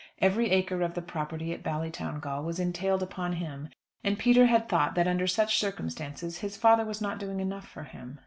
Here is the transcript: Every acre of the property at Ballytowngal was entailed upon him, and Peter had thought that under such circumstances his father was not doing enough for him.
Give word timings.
Every 0.17 0.49
acre 0.49 0.81
of 0.81 0.95
the 0.95 1.01
property 1.03 1.53
at 1.53 1.61
Ballytowngal 1.61 2.43
was 2.43 2.59
entailed 2.59 3.03
upon 3.03 3.33
him, 3.33 3.69
and 4.03 4.17
Peter 4.17 4.47
had 4.47 4.67
thought 4.67 4.95
that 4.95 5.05
under 5.05 5.27
such 5.27 5.59
circumstances 5.59 6.39
his 6.39 6.57
father 6.57 6.85
was 6.85 7.01
not 7.01 7.19
doing 7.19 7.39
enough 7.39 7.67
for 7.67 7.83
him. 7.83 8.17